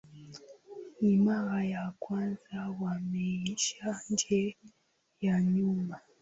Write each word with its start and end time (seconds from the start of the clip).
Ni 1.01 1.17
mara 1.17 1.63
ya 1.63 1.93
kwanza 1.99 2.75
wameishi 2.81 3.75
nje 4.09 4.57
ya 5.21 5.41
nyumba 5.41 6.01